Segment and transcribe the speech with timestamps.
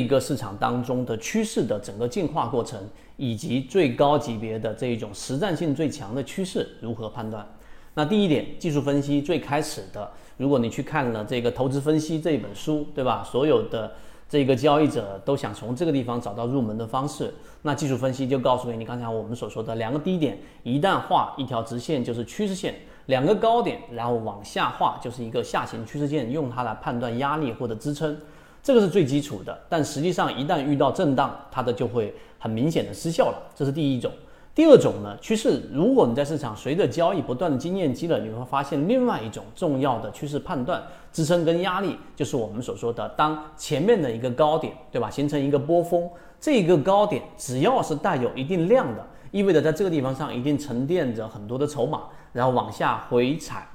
[0.00, 2.80] 一个市场当中的趋势的整个进化过程，
[3.16, 7.46] 以及最高级别的这一种实战性最强的趋势如何判断？
[7.94, 13.22] 那第一点，技术分析最开始的，如果你去看了这个投资分析这一本书，对吧？
[13.24, 13.92] 所有的
[14.28, 22.76] 这个交易者都想从这个地方找到入门的方式，那技术分析就告诉给你，刚才我们所说的两个低点，一旦画一条直线就是趋势线，
[23.06, 28.16] 两个高点，然后往下画就是一个下行趋势线，用它来判断压力或者支撑。
[28.62, 33.42] 这个是最基础的，但实际上一旦遇到震荡，它的就会很明显的失效了。
[33.54, 34.10] 这是第一种。
[34.52, 40.82] 第二种呢，趋势，如果你在市场随着交易不断的经验积累，你会发现另外一种重要的趋势判断，
[41.12, 53.66] 支撑跟压力，就是我们所说的，当前面的一个高点，对吧，形成一个波峰，这个高点只要是带有一定量的，意味着在这个地方上一定沉淀着很多的筹码，然后往下回踩，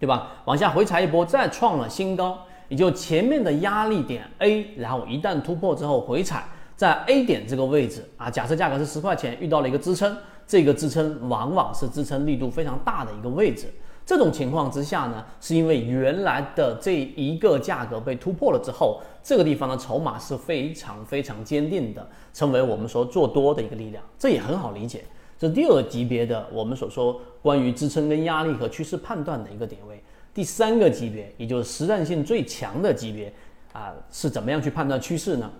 [0.00, 0.28] 对吧？
[0.46, 2.38] 往下回踩一波，再创了新高。
[2.68, 6.44] 也就前面的压力点 A，然后一旦突破之后回踩，
[6.76, 13.66] 在 A 点这个位置啊，假设价格是十块钱，遇到了一个支撑，这个支撑往往是支撑力度非常大的一个位置。
[14.04, 25.04] 这种情况之下呢，是因为原来的这一个价格被突破了之后，这个地方的筹码是非常非常坚定的，成为我们说做多的一个力量，这也很好理解。
[25.38, 30.02] 这第二级别的我们所说关于支撑跟压力和趋势判断的一个点位。
[30.38, 33.32] 第三个级别，也就是实战性最强的级别，
[33.72, 35.50] 啊，是怎么样去判断趋势呢？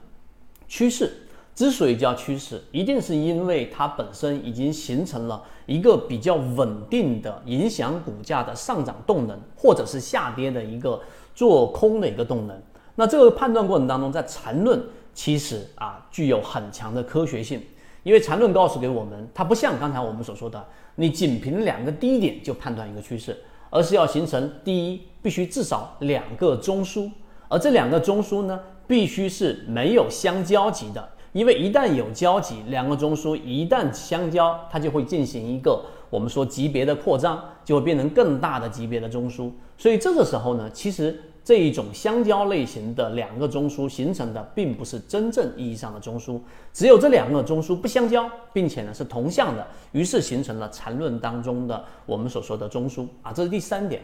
[0.68, 1.12] 趋势
[1.52, 11.02] 之所以叫趋势，一定是因为它本身已经形成了一个比较稳定的影响股价的上涨动能，或者是下跌的一个
[11.34, 12.56] 做空的一个动能。
[12.94, 14.80] 那这个判断过程当中，在缠论
[15.12, 17.60] 其实啊具有很强的科学性，
[18.04, 23.36] 因为缠论告诉给我们，它不像刚才我们所说的，你仅凭两个低点就判断一个趋势。
[23.70, 27.10] 而是要形成第一，必须至少两个中枢，
[27.48, 41.20] 而这两个中枢呢，必须是没有相交集的，因为一旦有交集，两个中枢一旦相交，它就会进行一个我们说级别的扩张，就会变成更大的级别的中枢，所以这个时候呢，其实。
[41.44, 46.38] 这一种相交类型的两个中枢形成的，并不是真正意义上的中枢，
[46.74, 54.02] 只有这两个中枢不相交，并且呢是同向的，于是形成了缠论当中的我们所说的中枢啊，这是第三点。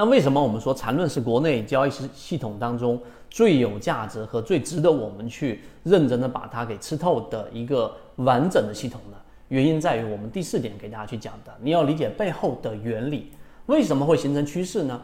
[0.00, 9.18] 那为什么我们说缠论是国内交易系系统当中最有价值和最值得我们去认真的把它给吃透的一个完整的系统呢？
[9.48, 13.30] 原因在于我们第四点给大家去讲的，你要理解背后的原理，
[13.66, 14.98] 为什么会形成趋势呢？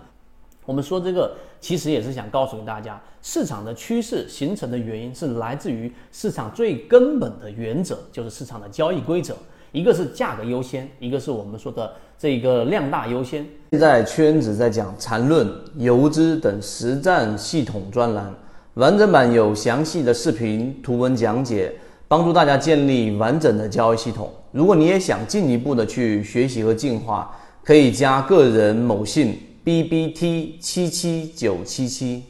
[0.64, 9.36] 我们说这个其实也是想告诉给大家，市场的趋势形成的原因是来自于市场最根本的原则，就是市场的交易规则，
[9.76, 13.44] 一个是价格优先，一个是我们说的这个量大优先。
[13.72, 18.34] 现在圈子在讲缠论、游资等实战系统专栏，
[18.72, 21.70] 完整版有详细的视频、图文讲解，
[22.08, 24.32] 帮助大家建立完整的交易系统。
[24.50, 27.30] 如果你也想进一步的去学习和进化，
[27.62, 29.38] 可以加个人某信。
[29.62, 32.22] B B T 七七九七七。